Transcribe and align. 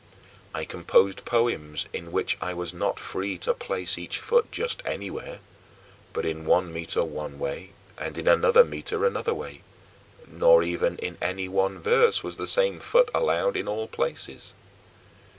I 0.51 0.65
composed 0.65 1.25
poems, 1.25 1.85
in 1.93 2.11
which 2.11 2.35
I 2.41 2.55
was 2.55 2.73
not 2.73 2.99
free 2.99 3.37
to 3.37 3.53
place 3.53 3.99
each 3.99 4.17
foot 4.17 4.51
just 4.51 4.81
anywhere, 4.83 5.41
but 6.11 6.25
in 6.25 6.43
one 6.47 6.73
meter 6.73 7.03
one 7.03 7.37
way, 7.37 7.69
and 7.99 8.17
in 8.17 8.27
another 8.27 8.63
meter 8.63 9.05
another 9.05 9.35
way, 9.35 9.61
nor 10.25 10.63
even 10.63 10.97
in 10.97 11.19
any 11.21 11.47
one 11.47 11.77
verse 11.77 12.23
was 12.23 12.37
the 12.37 12.47
same 12.47 12.79
foot 12.79 13.11
allowed 13.13 13.55
in 13.55 13.67
all 13.67 13.87
places. 13.87 14.55